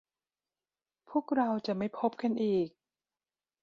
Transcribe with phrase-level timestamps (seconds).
[1.09, 2.67] พวกเราจะไม่พบกันอีก